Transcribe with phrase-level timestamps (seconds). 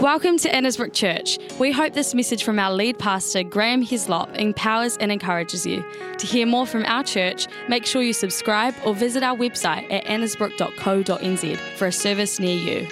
[0.00, 1.40] Welcome to Annesbrook Church.
[1.58, 5.84] We hope this message from our lead pastor, Graham Heslop, empowers and encourages you.
[6.18, 10.04] To hear more from our church, make sure you subscribe or visit our website at
[10.04, 12.88] annesbrook.co.nz for a service near you.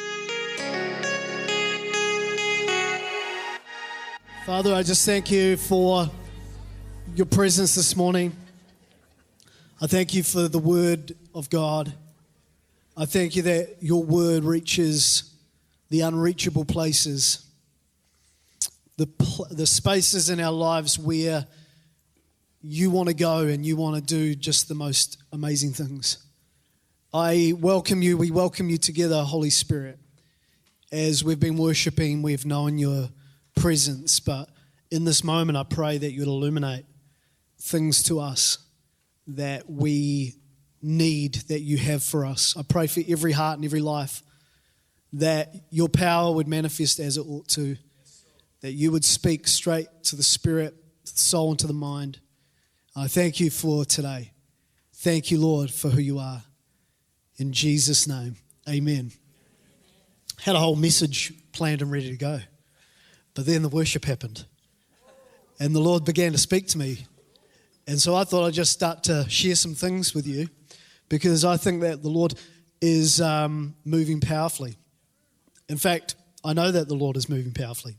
[4.45, 6.11] Father, I just thank you for
[7.15, 8.33] your presence this morning.
[9.81, 11.93] I thank you for the word of God.
[12.97, 15.36] I thank you that your word reaches
[15.89, 17.45] the unreachable places,
[18.97, 21.47] the, pl- the spaces in our lives where
[22.63, 26.19] you want to go and you want to do just the most amazing things.
[27.15, 29.99] I welcome you, we welcome you together, Holy Spirit.
[30.91, 33.09] As we've been worshiping, we've known your
[33.55, 34.49] presence, but
[34.91, 36.85] in this moment, I pray that you'd illuminate
[37.61, 38.59] things to us
[39.29, 40.35] that we
[40.83, 42.57] need, that you have for us.
[42.57, 44.23] I pray for every heart and every life
[45.13, 47.77] that your power would manifest as it ought to,
[48.61, 52.21] that you would speak straight to the spirit, to the soul, and to the mind.
[52.95, 54.33] I thank you for today.
[54.95, 56.43] Thank you, Lord, for who you are.
[57.37, 58.37] In Jesus' name,
[58.69, 59.13] amen.
[60.41, 62.41] Had a whole message planned and ready to go,
[63.35, 64.45] but then the worship happened,
[65.61, 67.07] and the Lord began to speak to me.
[67.87, 70.49] And so I thought I'd just start to share some things with you
[71.09, 72.35] because I think that the Lord
[72.81, 74.77] is um, moving powerfully.
[75.69, 76.15] In fact,
[76.45, 77.97] I know that the Lord is moving powerfully.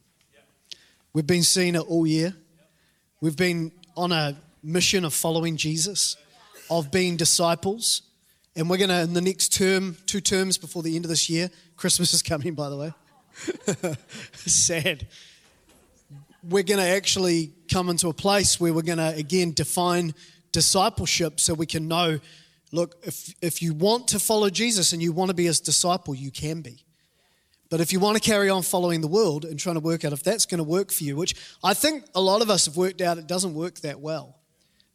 [1.13, 2.33] We've been seeing it all year.
[3.21, 6.15] We've been on a mission of following Jesus,
[6.69, 8.03] of being disciples.
[8.55, 11.29] And we're going to, in the next term, two terms before the end of this
[11.29, 12.93] year, Christmas is coming, by the way.
[14.33, 15.07] Sad.
[16.43, 20.13] We're going to actually come into a place where we're going to, again, define
[20.51, 22.19] discipleship so we can know
[22.71, 26.13] look, if, if you want to follow Jesus and you want to be his disciple,
[26.15, 26.83] you can be.
[27.69, 30.13] But if you want to carry on following the world and trying to work out
[30.13, 32.77] if that's going to work for you, which I think a lot of us have
[32.77, 34.37] worked out it doesn't work that well,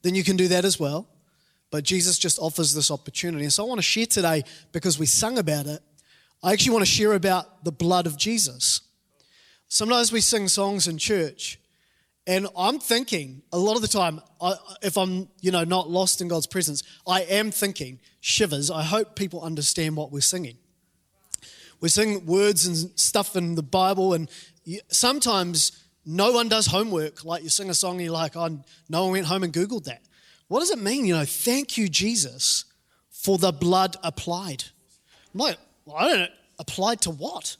[0.02, 1.08] then you can do that as well.
[1.70, 3.44] But Jesus just offers this opportunity.
[3.44, 5.80] And so I want to share today, because we sung about it,
[6.42, 8.80] I actually want to share about the blood of Jesus.
[9.68, 11.58] Sometimes we sing songs in church,
[12.26, 16.20] and I'm thinking a lot of the time, I, if I'm you know not lost
[16.20, 18.70] in God's presence, I am thinking shivers.
[18.70, 20.58] I hope people understand what we're singing
[21.82, 24.30] we sing words and stuff in the Bible, and
[24.88, 27.24] sometimes no one does homework.
[27.24, 29.84] Like you sing a song, and you're like, oh, no one went home and Googled
[29.84, 30.00] that.
[30.46, 31.04] What does it mean?
[31.04, 32.64] You know, thank you, Jesus,
[33.10, 34.64] for the blood applied.
[35.34, 36.26] I'm like, well, I don't know,
[36.60, 37.56] applied to what?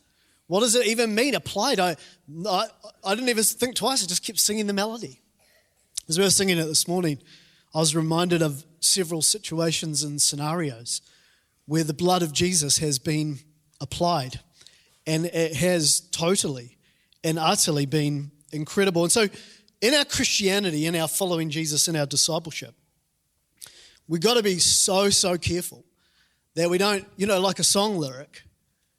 [0.47, 1.81] What does it even mean, applied?
[1.81, 1.97] I,
[2.47, 2.67] I,
[3.05, 5.21] I didn't even think twice, I just kept singing the melody.
[6.09, 7.19] As we were singing it this morning,
[7.75, 11.01] I was reminded of several situations and scenarios
[11.67, 13.39] where the blood of Jesus has been
[13.83, 14.41] applied.
[15.07, 16.79] And it has totally
[17.25, 19.03] and utterly been incredible.
[19.03, 19.27] And so,
[19.81, 22.75] in our Christianity, in our following Jesus, in our discipleship,
[24.07, 25.85] we've got to be so, so careful
[26.55, 28.43] that we don't, you know, like a song lyric,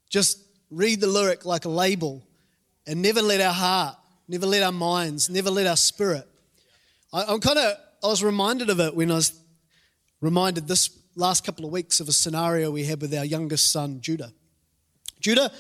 [0.09, 0.39] just
[0.69, 2.21] read the lyric like a label
[2.85, 3.95] and never let our heart,
[4.27, 6.27] never let our minds, never let our spirit.
[7.13, 9.39] I, I'm kind of, I was reminded of it when I was
[10.19, 14.01] reminded this last couple of weeks of a scenario we had with our youngest son,
[14.01, 14.33] Judah.
[15.23, 15.51] Judah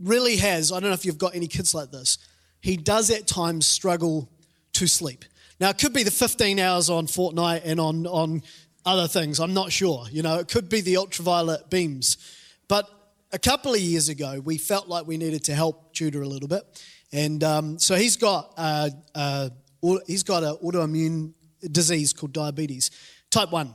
[0.00, 2.18] really has, I don't know if you've got any kids like this,
[2.60, 4.30] he does at times struggle
[4.74, 5.24] to sleep.
[5.60, 8.42] Now, it could be the 15 hours on Fortnite and on, on
[8.86, 10.06] other things, I'm not sure.
[10.10, 12.16] You know, it could be the ultraviolet beams.
[12.68, 12.88] But
[13.32, 16.48] a couple of years ago, we felt like we needed to help Judah a little
[16.48, 16.62] bit.
[17.12, 19.50] And um, so he's got, uh, uh,
[20.06, 21.32] he's got an autoimmune
[21.70, 22.90] disease called diabetes,
[23.30, 23.74] type 1.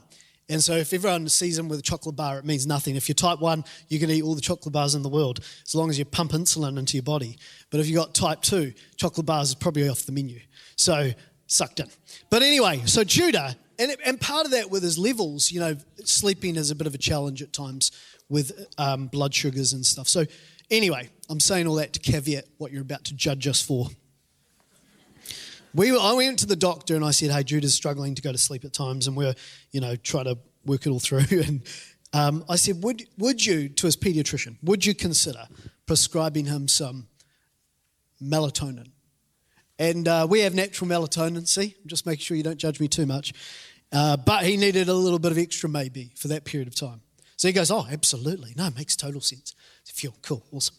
[0.50, 2.96] And so if everyone sees him with a chocolate bar, it means nothing.
[2.96, 5.76] If you're type 1, you can eat all the chocolate bars in the world as
[5.76, 7.38] long as you pump insulin into your body.
[7.70, 10.40] But if you've got type 2, chocolate bars is probably off the menu.
[10.78, 11.12] So
[11.48, 11.88] sucked in.
[12.30, 16.56] But anyway, so Judah, and, and part of that with his levels, you know, sleeping
[16.56, 17.92] is a bit of a challenge at times
[18.30, 20.08] with um, blood sugars and stuff.
[20.08, 20.26] So
[20.72, 23.90] anyway, I'm saying all that to caveat what you're about to judge us for.
[25.78, 28.32] We were, I went to the doctor and I said, "Hey, Judah's struggling to go
[28.32, 29.36] to sleep at times, and we're,
[29.70, 31.62] you know, trying to work it all through." And
[32.14, 35.48] um, I said, "Would would you, to his pediatrician, would you consider
[35.86, 37.08] prescribing him some
[38.20, 38.88] melatonin?"
[39.78, 41.48] And uh, we have natural melatonin.
[41.48, 43.34] See, just making sure you don't judge me too much.
[43.92, 47.02] Uh, but he needed a little bit of extra, maybe, for that period of time.
[47.36, 48.56] So he goes, "Oh, absolutely.
[48.58, 49.54] No, it makes total sense."
[49.86, 50.76] Feel cool, awesome.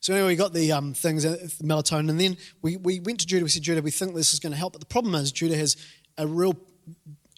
[0.00, 3.20] So anyway, we got the um, things, uh, the melatonin, and then we, we went
[3.20, 3.44] to Judah.
[3.44, 4.72] We said, Judah, we think this is going to help.
[4.72, 5.76] But the problem is, Judah has
[6.16, 6.56] a real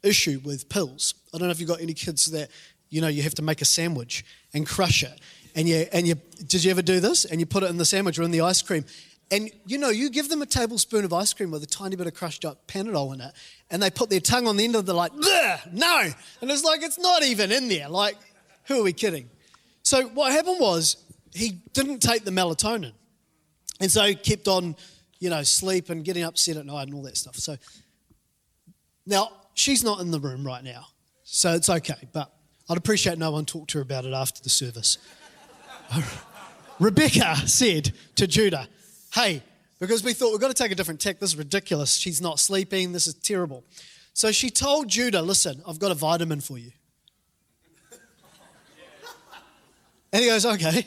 [0.05, 1.15] issue with pills.
[1.35, 2.51] I don't know if you've got any kids that,
[2.89, 4.25] you know, you have to make a sandwich
[4.55, 5.21] and crush it.
[5.55, 6.15] and you and you
[6.47, 7.25] did you ever do this?
[7.25, 8.85] And you put it in the sandwich or in the ice cream.
[9.31, 12.07] And you know, you give them a tablespoon of ice cream with a tiny bit
[12.07, 13.33] of crushed up Panadol in it,
[13.71, 15.13] and they put their tongue on the end of the like,
[15.73, 16.11] no.
[16.41, 17.89] And it's like it's not even in there.
[17.89, 18.17] Like,
[18.65, 19.31] who are we kidding?
[19.83, 20.97] So what happened was
[21.35, 22.93] he didn't take the melatonin.
[23.81, 24.77] And so he kept on,
[25.19, 27.37] you know, sleep and getting upset at night and all that stuff.
[27.37, 27.57] So
[29.07, 30.87] now she's not in the room right now.
[31.25, 32.09] So it's okay.
[32.13, 32.33] But
[32.69, 34.99] I'd appreciate no one talk to her about it after the service.
[36.79, 38.69] Rebecca said to Judah,
[39.13, 39.43] Hey,
[39.79, 41.19] because we thought we've got to take a different tack.
[41.19, 41.95] This is ridiculous.
[41.95, 42.93] She's not sleeping.
[42.93, 43.65] This is terrible.
[44.15, 46.71] So she told Judah, Listen, I've got a vitamin for you.
[50.13, 50.87] And he goes, Okay.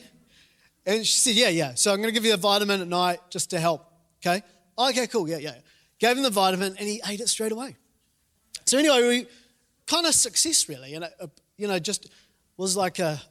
[0.86, 1.74] And she said, Yeah, yeah.
[1.76, 3.86] So I'm going to give you a vitamin at night just to help.
[4.26, 4.44] Okay.
[4.78, 5.28] Okay, cool.
[5.28, 5.56] Yeah, yeah.
[6.00, 7.76] Gave him the vitamin and he ate it straight away.
[8.66, 9.28] So anyway, we
[9.86, 10.94] kind of success really.
[10.94, 11.12] And, it,
[11.58, 12.10] you know, just
[12.58, 13.22] was like a,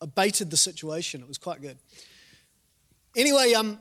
[0.00, 1.20] abated the situation.
[1.20, 1.78] It was quite good.
[3.16, 3.78] Anyway, um,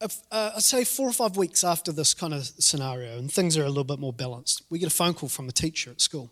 [0.00, 0.08] uh,
[0.56, 3.68] I'd say four or five weeks after this kind of scenario, and things are a
[3.68, 6.30] little bit more balanced, we get a phone call from a teacher at school.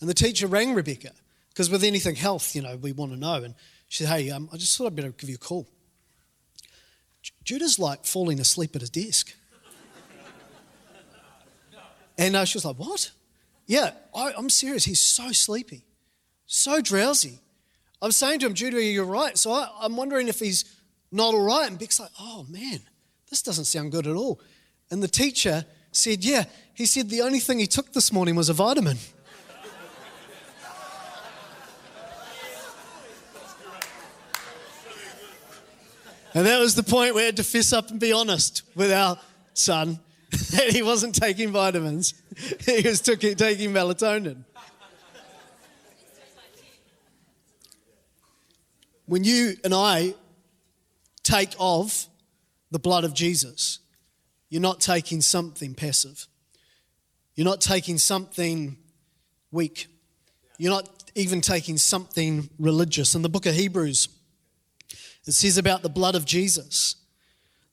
[0.00, 1.12] And the teacher rang Rebecca,
[1.50, 3.34] because with anything health, you know, we want to know.
[3.44, 3.54] And
[3.90, 5.66] she said, Hey, um, I just thought I'd better give you a call.
[7.44, 9.34] Judah's like falling asleep at his desk.
[12.16, 13.10] and uh, she was like, What?
[13.66, 14.84] Yeah, I, I'm serious.
[14.84, 15.82] He's so sleepy,
[16.46, 17.40] so drowsy.
[18.00, 19.36] I'm saying to him, Judah, you're right.
[19.36, 20.64] So I, I'm wondering if he's
[21.12, 21.68] not all right.
[21.68, 22.80] And Beck's like, Oh man,
[23.28, 24.40] this doesn't sound good at all.
[24.92, 26.44] And the teacher said, Yeah,
[26.74, 28.98] he said the only thing he took this morning was a vitamin.
[36.34, 39.18] And that was the point we had to fess up and be honest with our
[39.52, 39.98] son
[40.30, 42.14] that he wasn't taking vitamins,
[42.64, 44.44] he was taking melatonin.
[49.06, 50.14] When you and I
[51.24, 52.06] take of
[52.70, 53.80] the blood of Jesus,
[54.48, 56.28] you're not taking something passive.
[57.34, 58.76] You're not taking something
[59.50, 59.88] weak.
[60.58, 63.16] You're not even taking something religious.
[63.16, 64.08] In the book of Hebrews,
[65.26, 66.96] it says about the blood of Jesus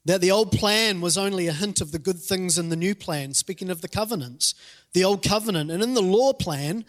[0.06, 2.96] that the old plan was only a hint of the good things in the new
[2.96, 4.56] plan, speaking of the covenants,
[4.94, 5.70] the old covenant.
[5.70, 6.86] And in the law plan,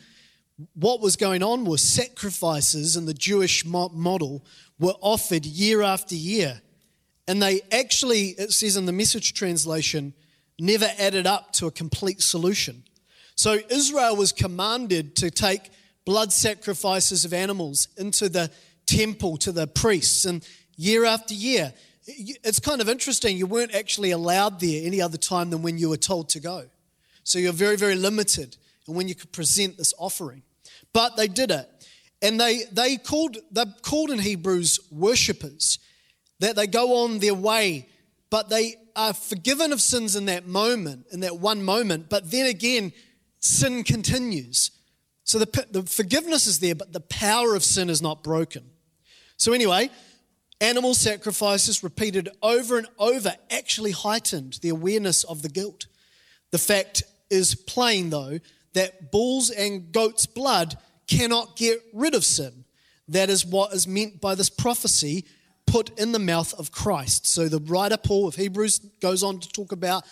[0.74, 4.44] what was going on was sacrifices in the Jewish model
[4.78, 6.60] were offered year after year.
[7.26, 10.14] And they actually, it says in the message translation,
[10.58, 12.84] never added up to a complete solution.
[13.34, 15.70] So Israel was commanded to take
[16.04, 18.50] blood sacrifices of animals into the
[18.88, 20.46] temple to the priests, and
[20.76, 21.72] year after year.
[22.06, 23.36] It's kind of interesting.
[23.36, 26.64] You weren't actually allowed there any other time than when you were told to go.
[27.22, 28.56] So you're very, very limited
[28.86, 30.42] in when you could present this offering.
[30.94, 31.68] But they did it.
[32.22, 35.78] And they, they called they called in Hebrews worshippers,
[36.40, 37.88] that they go on their way,
[38.30, 42.08] but they are forgiven of sins in that moment, in that one moment.
[42.08, 42.92] But then again,
[43.38, 44.70] sin continues.
[45.24, 48.64] So the, the forgiveness is there, but the power of sin is not broken.
[49.38, 49.90] So, anyway,
[50.60, 55.86] animal sacrifices repeated over and over actually heightened the awareness of the guilt.
[56.50, 58.40] The fact is plain, though,
[58.74, 60.76] that bulls and goats' blood
[61.06, 62.64] cannot get rid of sin.
[63.06, 65.24] That is what is meant by this prophecy
[65.66, 67.26] put in the mouth of Christ.
[67.26, 70.04] So the writer Paul of Hebrews goes on to talk about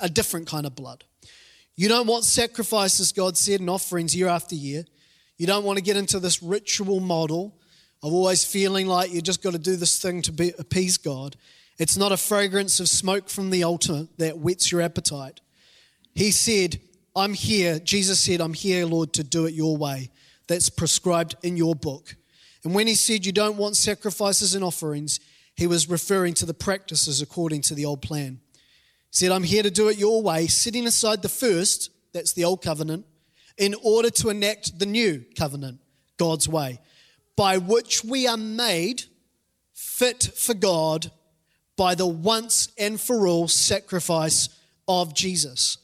[0.00, 1.04] a different kind of blood.
[1.76, 4.84] You don't want sacrifices, God said, and offerings year after year.
[5.36, 7.59] You don't want to get into this ritual model
[8.02, 11.36] of always feeling like you just got to do this thing to be, appease God.
[11.78, 15.40] It's not a fragrance of smoke from the altar that whets your appetite.
[16.14, 16.80] He said,
[17.14, 17.78] I'm here.
[17.78, 20.10] Jesus said, I'm here, Lord, to do it your way.
[20.46, 22.16] That's prescribed in your book.
[22.64, 25.20] And when he said you don't want sacrifices and offerings,
[25.54, 28.40] he was referring to the practices according to the old plan.
[28.54, 32.44] He said, I'm here to do it your way, setting aside the first, that's the
[32.44, 33.06] old covenant,
[33.58, 35.80] in order to enact the new covenant,
[36.16, 36.80] God's way
[37.40, 39.02] by which we are made
[39.72, 41.10] fit for God
[41.74, 44.50] by the once and for all sacrifice
[44.86, 45.78] of Jesus.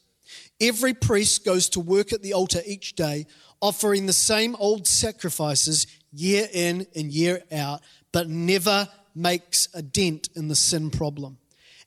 [0.60, 3.24] Every priest goes to work at the altar each day,
[3.62, 7.80] offering the same old sacrifices year in and year out,
[8.12, 11.38] but never makes a dent in the sin problem.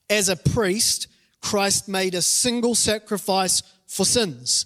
[0.09, 1.09] As a priest,
[1.41, 4.65] Christ made a single sacrifice for sins,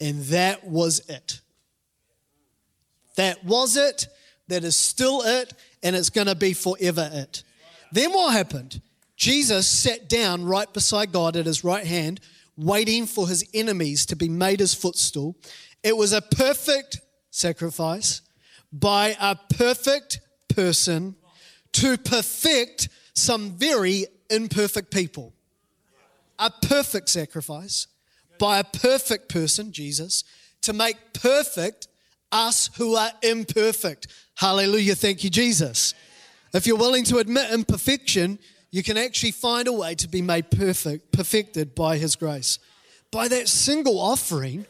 [0.00, 1.40] and that was it.
[3.14, 4.08] That was it
[4.48, 7.42] that is still it and it's going to be forever it.
[7.92, 8.80] Then what happened?
[9.16, 12.20] Jesus sat down right beside God at his right hand,
[12.56, 15.36] waiting for his enemies to be made his footstool.
[15.82, 18.22] It was a perfect sacrifice,
[18.72, 21.14] by a perfect person
[21.72, 25.32] to perfect some very imperfect people.
[26.38, 27.86] A perfect sacrifice
[28.42, 30.24] by a perfect person, Jesus,
[30.62, 31.86] to make perfect
[32.32, 34.08] us who are imperfect.
[34.34, 34.94] Hallelujah.
[34.94, 35.94] Thank you, Jesus.
[36.52, 38.38] If you're willing to admit imperfection,
[38.70, 42.58] you can actually find a way to be made perfect, perfected by His grace.
[43.10, 44.66] By that single offering,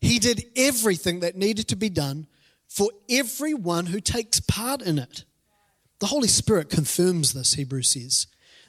[0.00, 2.26] He did everything that needed to be done
[2.68, 5.24] for everyone who takes part in it.
[6.00, 8.26] The Holy Spirit confirms this, Hebrews says.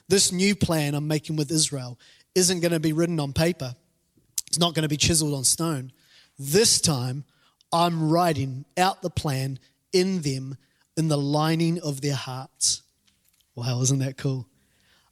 [0.08, 1.98] This new plan I'm making with Israel
[2.34, 3.74] isn't going to be written on paper,
[4.48, 5.92] it's not going to be chiseled on stone.
[6.38, 7.24] This time,
[7.72, 9.58] I'm writing out the plan
[9.92, 10.56] in them,
[10.96, 12.82] in the lining of their hearts.
[13.54, 14.48] Wow, isn't that cool?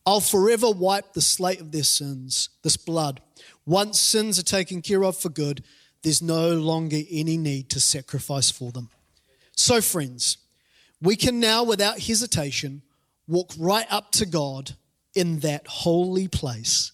[0.06, 3.20] I'll forever wipe the slate of their sins, this blood.
[3.66, 5.62] Once sins are taken care of for good,
[6.02, 8.88] there's no longer any need to sacrifice for them.
[9.54, 10.38] So, friends,
[11.02, 12.82] we can now, without hesitation,
[13.26, 14.72] walk right up to God
[15.14, 16.92] in that holy place.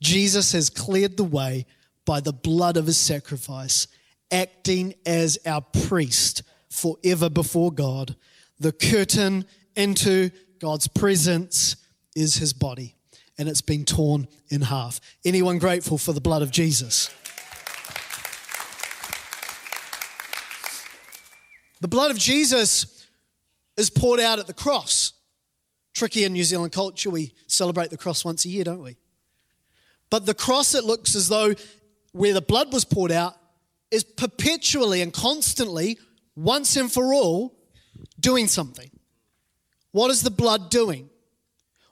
[0.00, 1.66] Jesus has cleared the way
[2.04, 3.86] by the blood of his sacrifice,
[4.30, 8.16] acting as our priest forever before God.
[8.58, 9.44] The curtain
[9.76, 11.76] into God's presence
[12.14, 12.96] is his body,
[13.38, 15.00] and it's been torn in half.
[15.24, 17.10] Anyone grateful for the blood of Jesus?
[21.80, 23.06] The blood of Jesus
[23.76, 25.12] is poured out at the cross.
[25.92, 28.96] Tricky in New Zealand culture, we celebrate the cross once a year, don't we?
[30.10, 31.54] But the cross, it looks as though
[32.12, 33.36] where the blood was poured out
[33.90, 35.98] is perpetually and constantly,
[36.36, 37.54] once and for all,
[38.18, 38.90] doing something.
[39.92, 41.08] What is the blood doing?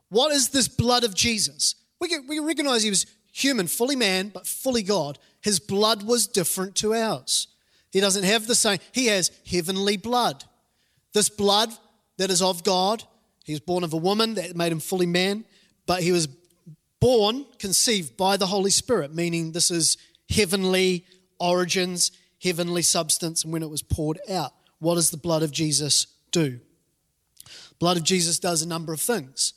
[0.08, 1.74] What is this blood of Jesus?
[2.00, 5.18] We, we recognize he was human, fully man, but fully God.
[5.40, 7.48] His blood was different to ours.
[7.90, 10.44] He doesn't have the same, he has heavenly blood.
[11.12, 11.70] This blood
[12.18, 13.04] that is of God,
[13.44, 15.44] he was born of a woman that made him fully man,
[15.86, 16.28] but he was
[17.00, 19.98] born, conceived by the Holy Spirit, meaning this is
[20.30, 21.04] heavenly
[21.42, 24.52] origins, heavenly substance, and when it was poured out.
[24.78, 26.60] What does the blood of Jesus do?
[27.78, 29.54] Blood of Jesus does a number of things.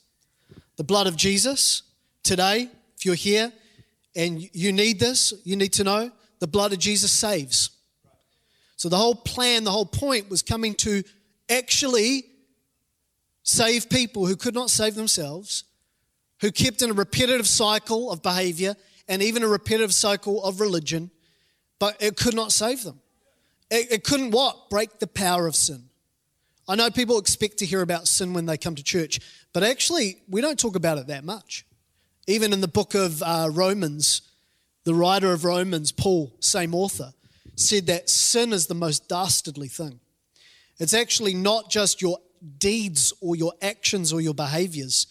[0.77, 1.83] The blood of Jesus,
[2.23, 3.53] today, if you're here
[4.15, 7.69] and you need this, you need to know the blood of Jesus saves.
[8.77, 11.03] So the whole plan, the whole point was coming to
[11.49, 12.25] actually
[13.43, 15.63] save people who could not save themselves,
[16.41, 18.75] who kept in a repetitive cycle of behavior
[19.07, 21.11] and even a repetitive cycle of religion,
[21.79, 22.99] but it could not save them.
[23.69, 24.69] It, it couldn't what?
[24.69, 25.85] Break the power of sin.
[26.67, 29.19] I know people expect to hear about sin when they come to church,
[29.53, 31.65] but actually, we don't talk about it that much.
[32.27, 34.21] Even in the book of uh, Romans,
[34.83, 37.13] the writer of Romans, Paul, same author,
[37.55, 39.99] said that sin is the most dastardly thing.
[40.79, 42.17] It's actually not just your
[42.57, 45.07] deeds or your actions or your behaviors,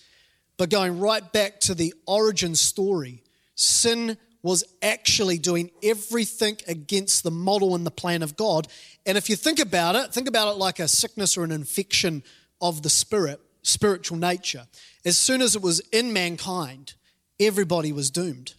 [0.56, 3.22] but going right back to the origin story.
[3.54, 8.68] Sin was actually doing everything against the model and the plan of God.
[9.06, 12.22] And if you think about it, think about it like a sickness or an infection
[12.60, 14.66] of the spirit, spiritual nature.
[15.02, 16.92] As soon as it was in mankind,
[17.40, 18.52] everybody was doomed.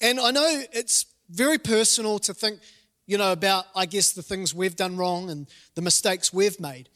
[0.00, 2.58] And I know it's very personal to think,
[3.06, 6.88] you know, about, I guess, the things we've done wrong and the mistakes we've made.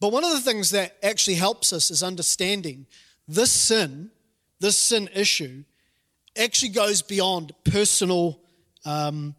[0.00, 2.84] But one of the things that actually helps us is understanding
[3.26, 4.10] this sin,
[4.60, 5.64] this sin issue,
[6.38, 8.40] actually goes beyond personal
[8.84, 9.34] um,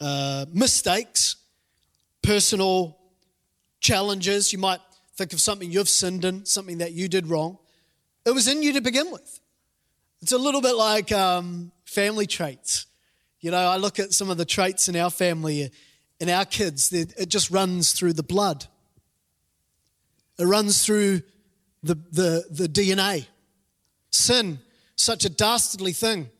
[0.00, 1.36] uh, mistakes,
[2.22, 2.98] personal
[3.80, 4.52] challenges.
[4.52, 4.80] You might
[5.16, 7.58] think of something you've sinned in, something that you did wrong.
[8.24, 9.40] It was in you to begin with.
[10.20, 12.86] It's a little bit like um, family traits.
[13.40, 15.70] You know, I look at some of the traits in our family,
[16.20, 18.66] in our kids, it just runs through the blood.
[20.38, 21.22] It runs through
[21.82, 23.26] the, the, the DNA.
[24.10, 24.58] Sin,
[24.98, 26.30] such a dastardly thing.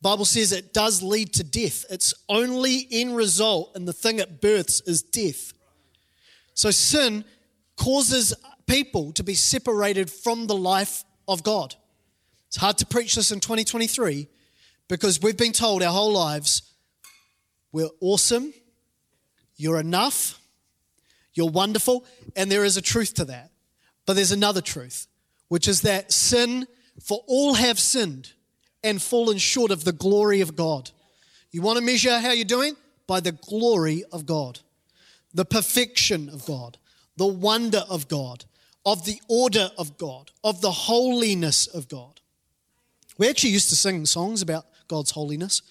[0.00, 1.84] Bible says it does lead to death.
[1.88, 5.52] Its only end result and the thing it births is death.
[6.54, 7.24] So sin
[7.76, 8.34] causes
[8.66, 11.74] people to be separated from the life of God.
[12.48, 14.28] It's hard to preach this in 2023
[14.88, 16.62] because we've been told our whole lives
[17.70, 18.52] we're awesome,
[19.56, 20.38] you're enough,
[21.32, 22.04] you're wonderful,
[22.36, 23.50] and there is a truth to that.
[24.04, 25.06] But there's another truth,
[25.48, 26.66] which is that sin,
[27.02, 28.32] for all have sinned
[28.84, 30.90] and fallen short of the glory of God.
[31.50, 32.76] You want to measure how you're doing?
[33.06, 34.60] By the glory of God,
[35.34, 36.78] the perfection of God,
[37.16, 38.44] the wonder of God,
[38.86, 42.20] of the order of God, of the holiness of God.
[43.18, 45.62] We actually used to sing songs about God's holiness.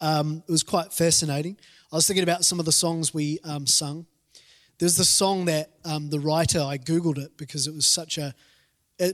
[0.00, 1.56] Um, it was quite fascinating.
[1.92, 4.06] I was thinking about some of the songs we um, sung.
[4.78, 8.34] There's the song that um, the writer, I Googled it because it was such a,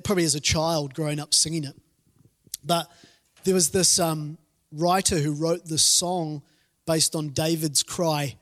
[0.05, 1.77] probably as a child growing up singing it.
[2.65, 2.91] But
[3.45, 4.39] there was this um,
[4.71, 6.43] writer who wrote this song
[6.87, 8.37] based on David's cry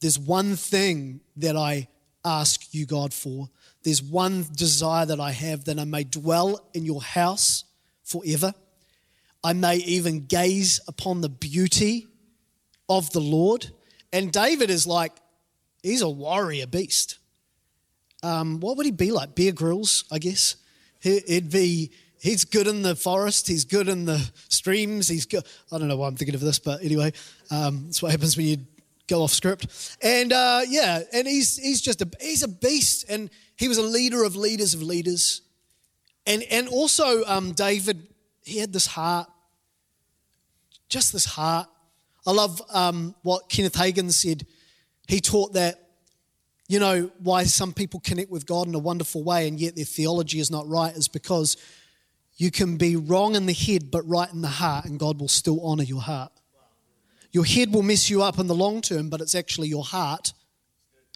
[0.00, 1.88] There's one thing that I
[2.24, 3.48] ask you, God, for.
[3.82, 7.64] There's one desire that I have that I may dwell in your house
[8.02, 8.52] forever.
[9.44, 12.08] I may even gaze upon the beauty
[12.88, 13.70] of the Lord.
[14.12, 15.12] And David is like,
[15.82, 17.18] he's a warrior beast.
[18.22, 19.34] Um, what would he be like?
[19.34, 20.56] Bear Grylls, I guess.
[21.06, 25.44] He'd be, he's good in the forest, he's good in the streams, he's good.
[25.70, 27.12] I don't know why I'm thinking of this, but anyway,
[27.50, 28.58] um, that's what happens when you
[29.06, 29.96] go off script.
[30.02, 33.04] And uh, yeah, and he's, he's just a, he's a beast.
[33.08, 35.42] And he was a leader of leaders of leaders.
[36.26, 38.06] And, and also, um, David,
[38.44, 39.28] he had this heart,
[40.88, 41.68] just this heart.
[42.26, 44.44] I love um, what Kenneth Hagin said.
[45.06, 45.85] He taught that,
[46.68, 49.84] you know, why some people connect with God in a wonderful way and yet their
[49.84, 51.56] theology is not right is because
[52.36, 55.28] you can be wrong in the head but right in the heart, and God will
[55.28, 56.32] still honor your heart.
[57.32, 60.32] Your head will mess you up in the long term, but it's actually your heart,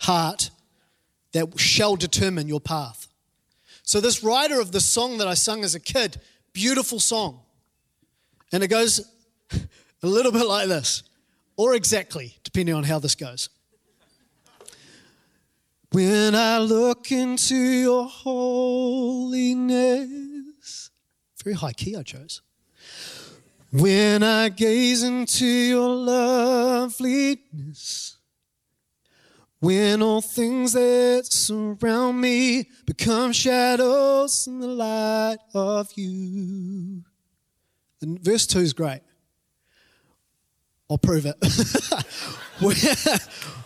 [0.01, 0.51] heart,
[1.33, 3.07] that shall determine your path.
[3.83, 6.21] So, this writer of the song that I sung as a kid,
[6.53, 7.41] beautiful song.
[8.53, 9.01] And it goes
[9.53, 11.03] a little bit like this,
[11.57, 13.49] or exactly, depending on how this goes.
[15.93, 19.41] When I look into your holiness,
[21.43, 22.43] very high key I chose.
[23.73, 28.19] When I gaze into your loveliness,
[29.59, 37.03] when all things that surround me become shadows in the light of you.
[38.01, 39.01] And verse 2 is great.
[40.89, 41.35] I'll prove it.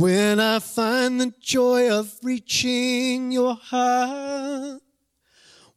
[0.00, 4.80] when, I find the joy of reaching your heart,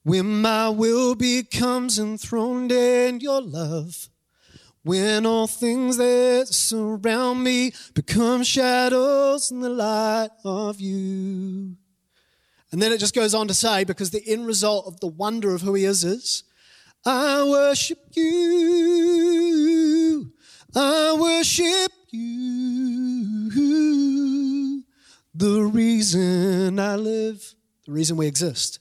[0.03, 4.07] when my will becomes enthroned in your love,
[4.83, 11.75] when all things that surround me become shadows in the light of you.
[12.71, 15.53] And then it just goes on to say, because the end result of the wonder
[15.53, 16.45] of who he is is,
[17.05, 18.23] I worship you,
[20.75, 22.83] I worship you.
[25.35, 27.53] The reason I live,
[27.85, 28.79] the reason we exist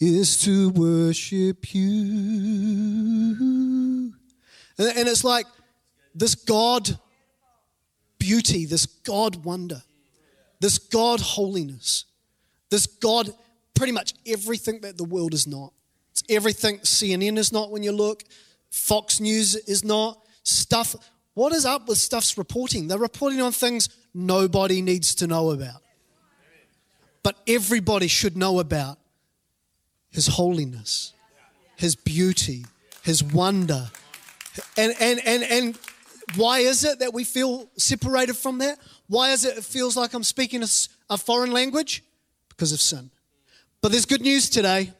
[0.00, 1.82] is to worship you.
[4.78, 5.46] And, it's like
[6.14, 6.98] this God
[8.18, 9.82] beauty, this God wonder,
[10.60, 12.06] this God holiness,
[12.70, 13.30] this God
[13.74, 15.72] pretty much everything that the world is not.
[16.10, 18.24] It's everything CNN is not when you look,
[18.70, 20.96] Fox News is not, stuff.
[21.34, 22.88] What is up with stuff's reporting?
[22.88, 25.82] They're reporting on things nobody needs to know about.
[27.22, 28.98] But everybody should know about
[30.12, 31.14] his holiness,
[31.76, 32.66] His beauty,
[33.02, 33.90] His wonder.
[34.76, 35.78] And, and, and, and
[36.36, 38.78] why is it that we feel separated from that?
[39.08, 40.66] Why is it it feels like I'm speaking a,
[41.08, 42.04] a foreign language?
[42.50, 43.10] Because of sin.
[43.80, 44.92] But there's good news today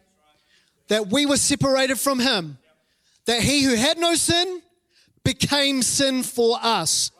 [0.89, 2.57] that we were separated from Him,
[3.27, 4.63] that He who had no sin
[5.25, 7.11] became sin for us.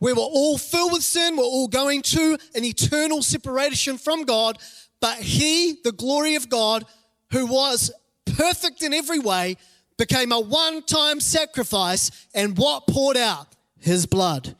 [0.00, 4.58] We were all filled with sin, we're all going to an eternal separation from God,
[5.00, 6.84] but He, the glory of God,
[7.32, 7.92] who was
[8.24, 9.56] perfect in every way,
[9.98, 13.46] became a one time sacrifice, and what poured out?
[13.78, 14.56] His blood.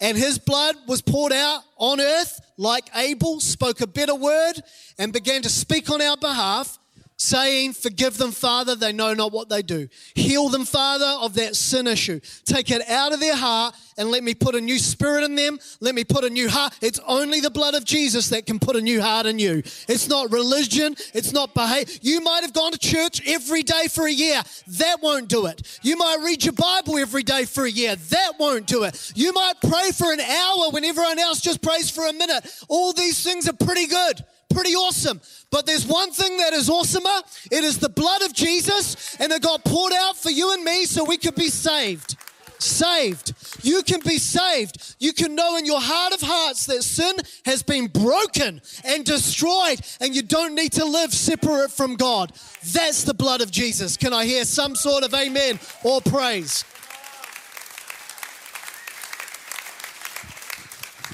[0.00, 4.54] And his blood was poured out on earth like Abel spoke a better word
[4.98, 6.78] and began to speak on our behalf
[7.16, 9.88] saying, Forgive them, Father, they know not what they do.
[10.14, 12.20] Heal them, Father, of that sin issue.
[12.44, 15.58] Take it out of their heart and let me put a new spirit in them.
[15.80, 16.74] Let me put a new heart.
[16.82, 19.62] It's only the blood of Jesus that can put a new heart in you.
[19.88, 20.94] It's not religion.
[21.14, 21.94] It's not behavior.
[22.02, 24.42] You might have gone to church every day for a year.
[24.68, 25.78] That won't do it.
[25.82, 27.96] You might read your Bible every day for a year.
[27.96, 29.12] That won't do it.
[29.14, 32.46] You might pray for an hour when everyone else just prays for a minute.
[32.68, 35.20] All these things are pretty good pretty awesome.
[35.50, 39.42] But there's one thing that is awesomer it is the blood of Jesus, and it
[39.42, 42.16] got poured out for you and me so we could be saved.
[42.58, 43.34] Saved.
[43.62, 44.96] You can be saved.
[44.98, 49.80] You can know in your heart of hearts that sin has been broken and destroyed,
[50.00, 52.32] and you don't need to live separate from God.
[52.72, 53.96] That's the blood of Jesus.
[53.96, 56.64] Can I hear some sort of amen or praise?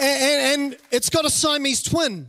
[0.01, 2.27] And, and, and it's got a Siamese twin.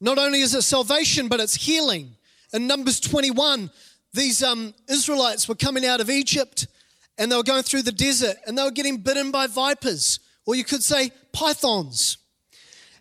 [0.00, 2.16] Not only is it salvation, but it's healing.
[2.52, 3.70] In Numbers 21,
[4.12, 6.66] these um, Israelites were coming out of Egypt
[7.18, 10.54] and they were going through the desert and they were getting bitten by vipers, or
[10.54, 12.16] you could say pythons.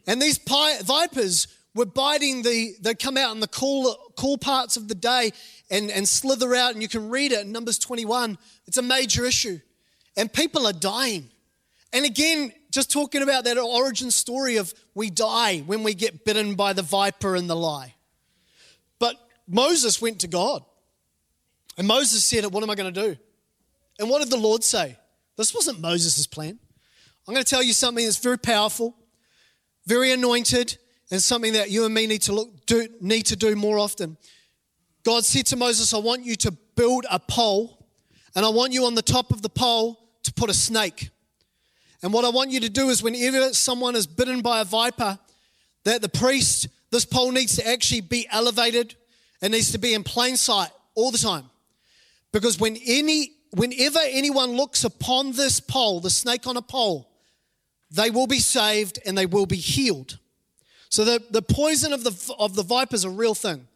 [0.06, 4.76] And these pi- vipers were biting the, they come out in the cool, cool parts
[4.76, 5.32] of the day
[5.72, 8.38] and, and slither out, and you can read it in Numbers 21.
[8.68, 9.60] It's a major issue.
[10.18, 11.30] And people are dying.
[11.94, 16.56] And again, just talking about that origin story of we die when we get bitten
[16.56, 17.96] by the viper and the lie.
[19.00, 19.16] But
[19.48, 20.64] Moses went to God.
[21.78, 23.18] And Moses said, What am I going to do?
[24.00, 24.98] And what did the Lord say?
[25.38, 26.60] This wasn't Moses' plan.
[27.28, 28.96] I'm going to tell you something that's very powerful,
[29.86, 30.78] very anointed,
[31.12, 34.18] and something that you and me need to look do, need to do more often.
[35.04, 37.88] God said to Moses, I want you to build a pole,
[38.36, 41.10] and I want you on the top of the pole to put a snake.
[42.02, 45.20] And what I want you to do is whenever someone is bitten by a viper,
[45.84, 48.96] that the priest, this pole needs to actually be elevated.
[49.42, 51.50] It needs to be in plain sight all the time.
[52.32, 57.10] Because when any, whenever anyone looks upon this pole, the snake on a pole,
[57.92, 60.20] they will be saved and they will be healed.
[60.90, 63.68] So the, the poison of the, of the viper is a real thing.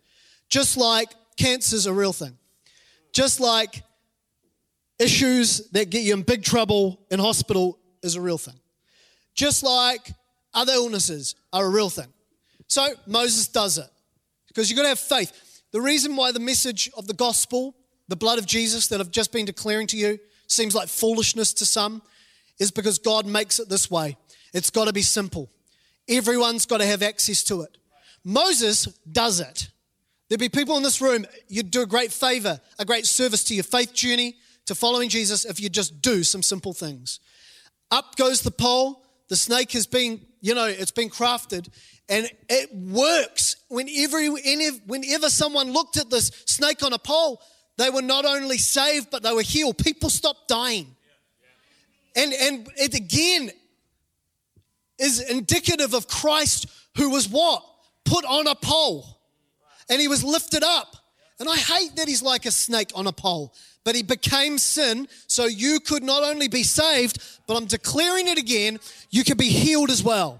[0.49, 2.37] Just like cancer is a real thing.
[3.11, 3.83] Just like
[4.99, 8.59] issues that get you in big trouble in hospital is a real thing.
[9.33, 10.11] Just like
[10.53, 12.07] other illnesses are a real thing.
[12.67, 13.89] So Moses does it
[14.47, 15.61] because you've got to have faith.
[15.71, 17.75] The reason why the message of the gospel,
[18.07, 21.65] the blood of Jesus that I've just been declaring to you, seems like foolishness to
[21.65, 22.01] some
[22.59, 24.17] is because God makes it this way.
[24.53, 25.49] It's got to be simple.
[26.07, 27.77] Everyone's got to have access to it.
[28.23, 29.69] Moses does it.
[30.29, 33.55] There'd be people in this room, you'd do a great favor, a great service to
[33.55, 34.35] your faith journey,
[34.65, 37.19] to following Jesus, if you just do some simple things.
[37.91, 39.03] Up goes the pole.
[39.29, 41.69] The snake has been, you know, it's been crafted
[42.09, 43.55] and it works.
[43.69, 44.21] Whenever,
[44.85, 47.41] whenever someone looked at this snake on a pole,
[47.77, 49.77] they were not only saved, but they were healed.
[49.77, 50.95] People stopped dying.
[52.15, 53.51] And, and it again
[54.99, 57.63] is indicative of Christ who was what?
[58.05, 59.19] Put on a pole.
[59.89, 60.95] And he was lifted up.
[61.39, 65.07] And I hate that he's like a snake on a pole but he became sin
[65.27, 69.49] so you could not only be saved, but I'm declaring it again, you could be
[69.49, 70.39] healed as well.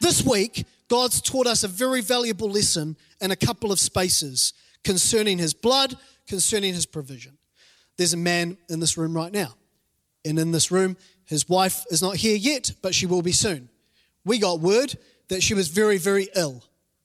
[0.00, 4.52] This week, God's taught us a very valuable lesson in a couple of spaces
[4.84, 5.96] concerning his blood,
[6.28, 7.36] concerning his provision.
[7.96, 9.54] There's a man in this room right now.
[10.24, 13.68] And in this room, his wife is not here yet, but she will be soon.
[14.24, 14.96] We got word
[15.28, 16.62] that she was very, very ill.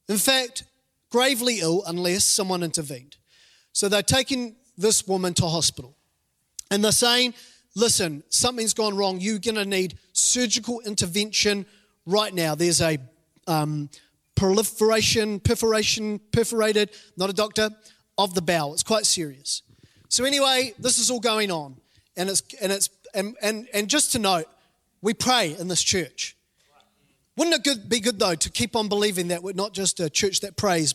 [0.08, 0.64] In fact,
[1.12, 3.16] gravely ill unless someone intervened.
[3.72, 5.94] So they're taking this woman to hospital.
[6.70, 7.34] And they're saying,
[7.76, 9.20] listen, something's gone wrong.
[9.20, 11.66] You're going to need surgical intervention
[12.06, 12.54] right now.
[12.54, 12.98] There's a
[13.46, 13.90] um,
[14.34, 17.70] proliferation, perforation, perforated, not a doctor,
[18.16, 18.72] of the bowel.
[18.72, 19.62] It's quite serious.
[20.08, 21.76] So anyway, this is all going on.
[22.16, 24.46] And it's, and it's, and, and, and just to note,
[25.02, 26.36] we pray in this church.
[27.36, 30.40] Wouldn't it be good though to keep on believing that we're not just a church
[30.40, 30.92] that prays,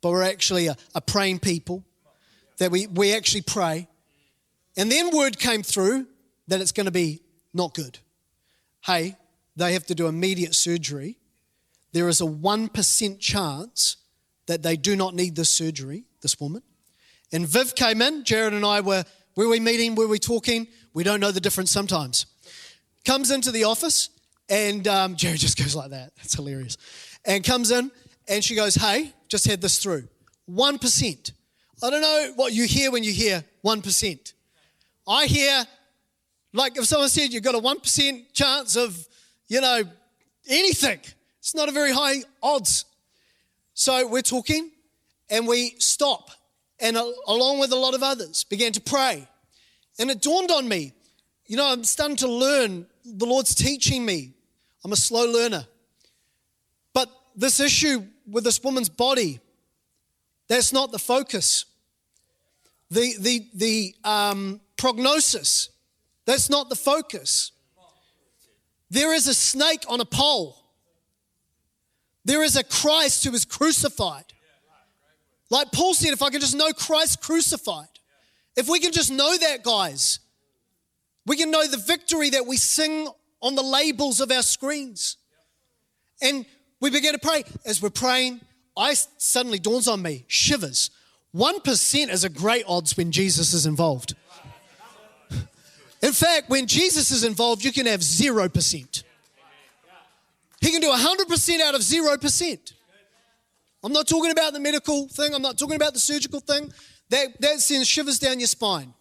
[0.00, 1.84] but we're actually a, a praying people
[2.58, 3.88] that we, we actually pray.
[4.76, 6.06] And then word came through
[6.48, 7.98] that it's going to be not good.
[8.82, 9.16] Hey,
[9.56, 11.18] they have to do immediate surgery.
[11.92, 13.96] There is a 1% chance
[14.46, 16.62] that they do not need this surgery, this woman.
[17.32, 19.04] And Viv came in, Jared and I were,
[19.36, 20.66] were we meeting, were we talking?
[20.92, 22.26] We don't know the difference sometimes.
[23.04, 24.10] Comes into the office
[24.48, 26.12] and um, Jared just goes like that.
[26.22, 26.76] It's hilarious.
[27.24, 27.90] And comes in
[28.28, 30.06] and she goes, hey, just had this through.
[30.50, 31.32] 1%.
[31.82, 34.32] I don't know what you hear when you hear 1%.
[35.08, 35.64] I hear,
[36.52, 39.06] like if someone said you've got a 1% chance of,
[39.48, 39.82] you know,
[40.48, 41.00] anything,
[41.38, 42.84] it's not a very high odds.
[43.72, 44.70] So we're talking
[45.30, 46.30] and we stop
[46.80, 49.26] and along with a lot of others began to pray.
[49.98, 50.92] And it dawned on me,
[51.46, 54.34] you know, I'm starting to learn, the Lord's teaching me.
[54.84, 55.66] I'm a slow learner.
[56.94, 59.40] But this issue with this woman's body,
[60.48, 61.66] that's not the focus
[62.90, 65.70] the, the, the um, prognosis.
[66.26, 67.52] That's not the focus.
[68.90, 70.56] There is a snake on a pole.
[72.24, 74.24] There is a Christ who is crucified.
[75.48, 77.88] Like Paul said, if I can just know Christ crucified,
[78.56, 80.18] if we can just know that, guys,
[81.26, 83.08] we can know the victory that we sing
[83.40, 85.16] on the labels of our screens.
[86.20, 86.44] And
[86.80, 87.44] we begin to pray.
[87.64, 88.40] As we're praying,
[88.76, 90.90] I suddenly dawns on me, shivers.
[91.34, 94.14] 1% is a great odds when Jesus is involved.
[96.02, 99.02] In fact, when Jesus is involved, you can have 0%.
[100.60, 102.72] He can do 100% out of 0%.
[103.82, 106.72] I'm not talking about the medical thing, I'm not talking about the surgical thing.
[107.10, 108.94] That, that sends shivers down your spine.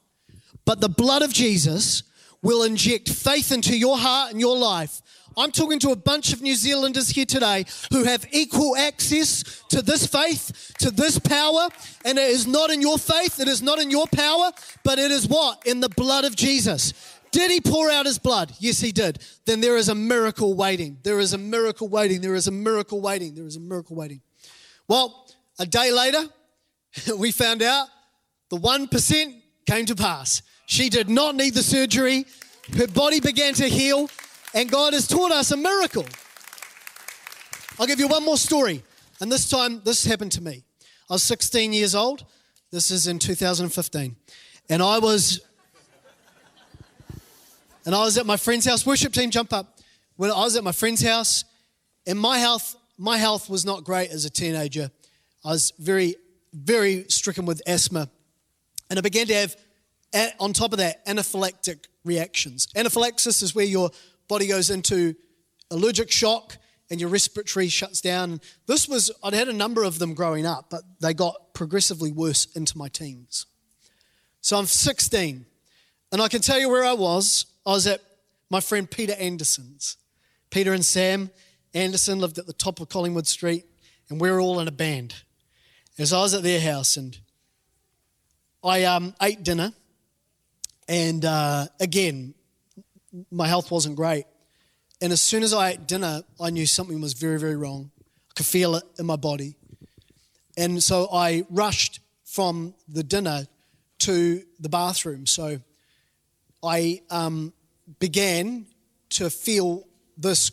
[0.66, 2.04] But the blood of Jesus
[2.42, 5.02] will inject faith into your heart and your life
[5.38, 9.82] I'm talking to a bunch of New Zealanders here today who have equal access to
[9.82, 11.70] this faith, to this power,
[12.06, 14.52] and it is not in your faith, it is not in your power,
[14.84, 15.66] but it is what?
[15.66, 16.94] In the blood of Jesus.
[17.32, 18.54] Did he pour out his blood?
[18.60, 19.20] Yes, he did.
[19.46, 20.98] Then there is a miracle waiting.
[21.04, 22.22] There is a miracle waiting.
[22.22, 23.36] There is a miracle waiting.
[23.36, 24.22] There is a miracle waiting.
[24.88, 25.28] Well,
[25.60, 26.24] a day later,
[27.18, 27.88] we found out
[28.50, 30.42] the 1% came to pass.
[30.66, 32.26] She did not need the surgery.
[32.76, 34.10] Her body began to heal,
[34.54, 36.06] and God has taught us a miracle.
[37.80, 38.84] I'll give you one more story.
[39.22, 40.64] And this time, this happened to me.
[41.10, 42.26] I was 16 years old.
[42.72, 44.16] This is in 2015.
[44.70, 45.42] And I was
[47.86, 48.86] and I was at my friend's house.
[48.86, 49.80] Worship team, jump up.
[50.16, 51.46] When I was at my friend's house,
[52.06, 54.92] and my health, my health was not great as a teenager.
[55.44, 56.16] I was very,
[56.54, 58.10] very stricken with asthma,
[58.90, 59.56] and I began to have,
[60.40, 62.68] on top of that, anaphylactic reactions.
[62.76, 63.90] Anaphylaxis is where your
[64.30, 65.16] body goes into
[65.70, 66.58] allergic shock
[66.90, 68.40] and your respiratory shuts down.
[68.66, 72.46] This was, I'd had a number of them growing up, but they got progressively worse
[72.56, 73.46] into my teens.
[74.42, 75.46] So I'm 16,
[76.14, 77.46] and I can tell you where I was.
[77.66, 78.02] I was at
[78.50, 79.98] my friend Peter Anderson's.
[80.50, 81.30] Peter and Sam
[81.74, 83.66] Anderson lived at the top of Collingwood Street,
[84.10, 85.14] and we were all in a band.
[85.98, 87.18] As I was at their house, and
[88.64, 89.74] I um, ate dinner,
[90.88, 92.34] and uh, again,
[93.32, 94.26] my health wasn't great.
[95.02, 97.92] And as soon as I ate dinner, I knew something was very, very wrong.
[98.00, 99.56] I could feel it in my body.
[100.58, 103.48] And so I rushed from the dinner
[104.00, 105.26] to the bathroom.
[105.26, 105.60] So
[106.64, 107.54] I um,
[108.00, 108.66] began
[109.12, 110.52] to feel this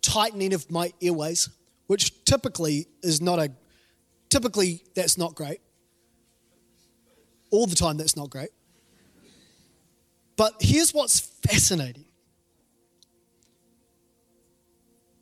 [0.00, 1.48] tightening of my airways,
[1.86, 3.52] which typically is not a,
[4.30, 5.60] typically that's not great.
[7.50, 8.50] All the time, that's not great.
[10.36, 12.04] But here's what's fascinating.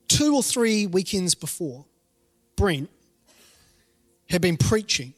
[0.09, 1.87] Two or three weekends before,
[2.57, 2.91] Brent
[4.29, 5.15] had been preaching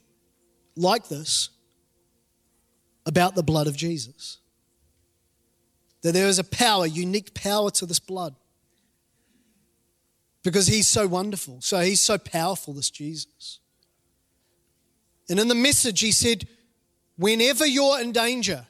[0.77, 1.51] like this
[3.07, 4.39] about the blood of Jesus
[6.05, 8.35] that there is a power, unique power to this blood.
[10.43, 11.63] Because he's so wonderful.
[11.63, 13.61] So he's so powerful, this Jesus.
[15.31, 16.47] And in the message, he said,
[17.17, 18.67] whenever you're in danger,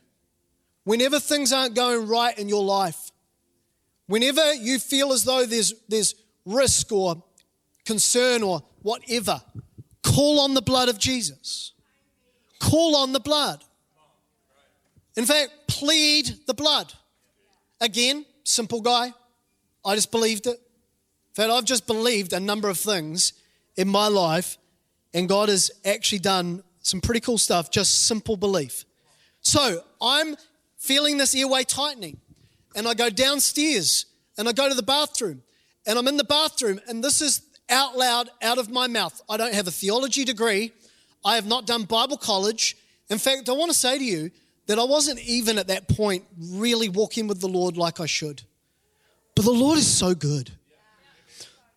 [0.84, 3.10] whenever things aren't going right in your life,
[4.06, 7.22] whenever you feel as though there's, there's risk or
[7.84, 9.40] concern or whatever,
[10.02, 11.72] call on the blood of Jesus.
[12.60, 13.62] Call on the blood.
[15.16, 16.92] In fact, plead the blood.
[17.80, 19.12] Again, simple guy.
[19.84, 20.56] I just believed it.
[20.56, 23.32] In fact, I've just believed a number of things
[23.76, 24.56] in my life,
[25.12, 28.84] and God has actually done some pretty cool stuff, just simple belief.
[29.40, 30.36] So I'm
[30.84, 32.18] feeling this airway tightening,
[32.76, 35.42] and I go downstairs and I go to the bathroom,
[35.86, 39.20] and I'm in the bathroom, and this is out loud out of my mouth.
[39.28, 40.72] I don't have a theology degree,
[41.24, 42.76] I have not done Bible college.
[43.10, 44.30] In fact, I want to say to you,
[44.66, 48.42] that I wasn't even at that point really walking with the Lord like I should.
[49.34, 50.50] But the Lord is so good.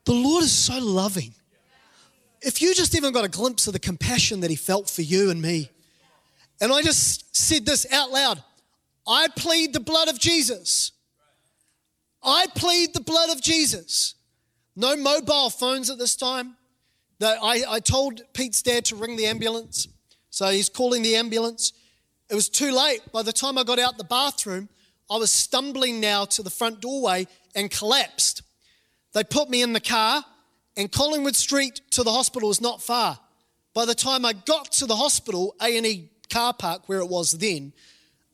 [0.05, 1.33] The Lord is so loving.
[2.41, 5.31] If you just even got a glimpse of the compassion that He felt for you
[5.31, 5.69] and me,
[6.61, 8.41] and I just said this out loud
[9.07, 10.91] I plead the blood of Jesus.
[12.23, 14.15] I plead the blood of Jesus.
[14.75, 16.55] No mobile phones at this time.
[17.21, 19.87] I, I told Pete's dad to ring the ambulance.
[20.29, 21.73] So he's calling the ambulance.
[22.29, 23.01] It was too late.
[23.11, 24.69] By the time I got out the bathroom,
[25.09, 28.43] I was stumbling now to the front doorway and collapsed.
[29.13, 30.23] They put me in the car,
[30.75, 33.17] and Collingwood Street to the hospital was not far.
[33.73, 37.73] By the time I got to the hospital, A&E car park where it was then,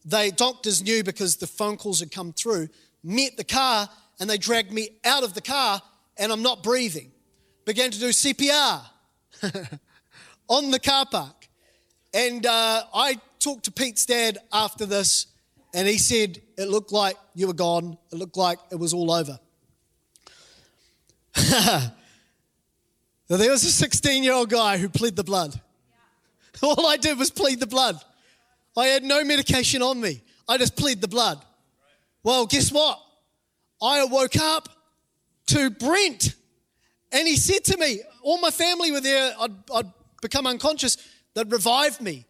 [0.06, 2.70] they doctors knew because the phone calls had come through,
[3.04, 3.89] met the car
[4.20, 5.82] and they dragged me out of the car
[6.18, 7.12] and I'm not breathing.
[7.66, 8.82] Began to do CPR
[10.48, 11.48] on the car park.
[12.13, 15.28] And uh, I talked to Pete's dad after this,
[15.74, 17.98] and he said it looked like you were gone.
[18.12, 19.39] It looked like it was all over.
[21.36, 21.92] there
[23.30, 25.60] was a 16 year old guy who plead the blood.
[26.62, 26.70] Yeah.
[26.70, 28.00] All I did was plead the blood.
[28.75, 30.21] I had no medication on me.
[30.47, 31.43] I just plead the blood.
[32.23, 32.99] Well, guess what?
[33.81, 34.69] I woke up
[35.47, 36.36] to Brent,
[37.12, 39.33] and he said to me, All my family were there.
[39.39, 40.97] I'd, I'd become unconscious.
[41.33, 42.25] They'd revived me.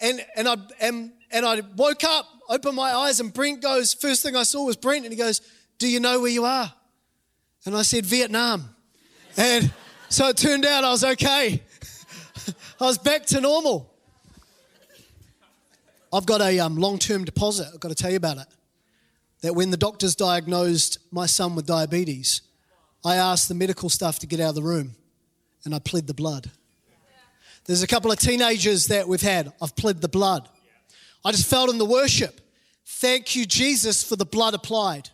[0.00, 4.22] And, and, I, and, and I woke up, opened my eyes, and Brent goes, first
[4.22, 5.40] thing I saw was Brent, and he goes,
[5.78, 6.72] Do you know where you are?
[7.64, 8.74] And I said, Vietnam.
[9.36, 9.72] And
[10.08, 11.62] so it turned out I was okay.
[12.80, 13.91] I was back to normal.
[16.12, 18.46] I've got a um, long term deposit, I've got to tell you about it.
[19.40, 22.42] that when the doctors diagnosed my son with diabetes,
[23.04, 24.94] I asked the medical staff to get out of the room
[25.64, 26.50] and I pled the blood.
[27.64, 29.52] There's a couple of teenagers that we've had.
[29.60, 30.48] I've pled the blood.
[31.24, 32.40] I just felt in the worship.
[32.84, 35.10] Thank you, Jesus, for the blood applied.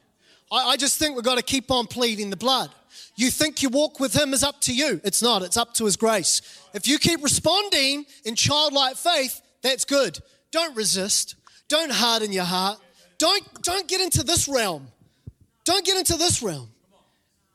[0.51, 2.71] I, I just think we've got to keep on pleading the blood.
[3.17, 5.01] You think your walk with Him is up to you.
[5.05, 6.41] It's not, it's up to His grace.
[6.73, 10.19] If you keep responding in childlike faith, that's good.
[10.51, 11.35] Don't resist.
[11.69, 12.79] Don't harden your heart.
[13.19, 14.89] Don't, don't get into this realm.
[15.65, 16.69] Don't get into this realm.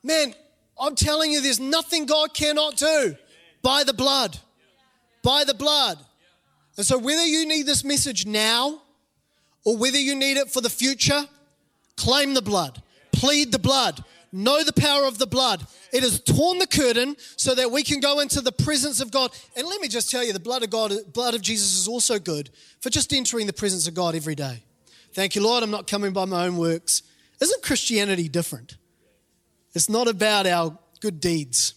[0.03, 0.36] Man,
[0.79, 3.15] I'm telling you, there's nothing God cannot do
[3.62, 4.38] by the blood.
[5.23, 5.97] By the blood.
[6.77, 8.82] And so, whether you need this message now
[9.63, 11.23] or whether you need it for the future,
[11.95, 14.03] claim the blood, plead the blood,
[14.34, 15.65] know the power of the blood.
[15.93, 19.32] It has torn the curtain so that we can go into the presence of God.
[19.56, 22.19] And let me just tell you, the blood of God, blood of Jesus is also
[22.19, 22.50] good
[22.82, 24.63] for just entering the presence of God every day.
[25.13, 25.63] Thank you, Lord.
[25.63, 27.04] I'm not coming by my own works.
[27.39, 28.78] Isn't Christianity different?
[29.76, 31.76] It's not about our good deeds,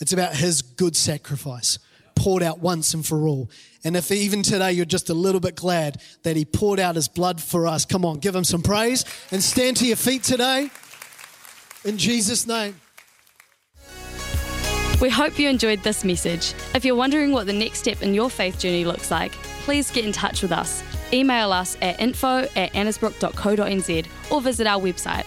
[0.00, 1.78] it's about His good sacrifice
[2.16, 3.48] poured out once and for all.
[3.82, 7.08] And if even today you're just a little bit glad that He poured out His
[7.08, 10.68] blood for us, come on, give Him some praise and stand to your feet today
[11.84, 12.74] in Jesus' name.
[15.00, 16.52] We hope you enjoyed this message.
[16.74, 19.32] If you're wondering what the next step in your faith journey looks like,
[19.64, 20.82] please get in touch with us.
[21.12, 25.24] Email us at info at annesbrook.co.nz or visit our website